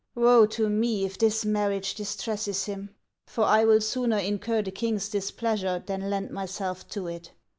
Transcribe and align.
"Wcje 0.17 0.49
to 0.53 0.67
me 0.67 1.05
if 1.05 1.19
this 1.19 1.45
marriage 1.45 1.93
distresses 1.93 2.65
him, 2.65 2.89
for 3.27 3.43
I 3.43 3.65
will 3.65 3.81
sooner 3.81 4.17
incur 4.17 4.63
the 4.63 4.71
king's 4.71 5.09
displeasure 5.09 5.83
than 5.85 6.09
lend 6.09 6.31
myself 6.31 6.89
to 6.89 7.05
it. 7.05 7.33